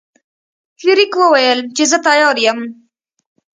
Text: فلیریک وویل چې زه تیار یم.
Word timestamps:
فلیریک 0.79 1.13
وویل 1.17 1.59
چې 1.75 1.83
زه 1.91 1.97
تیار 2.05 2.35
یم. 2.45 2.59